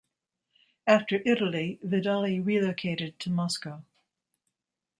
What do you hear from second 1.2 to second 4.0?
Italy, Vidali relocated to Moscow.